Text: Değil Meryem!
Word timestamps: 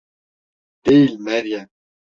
Değil 0.85 1.19
Meryem! 1.19 1.69